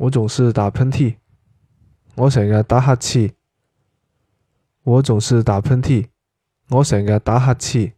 [0.00, 1.16] 我总是打喷嚏。
[2.14, 3.30] 我成日打哈欠。
[4.82, 6.06] 我总是打喷嚏。
[6.70, 7.92] 我成日打哈欠。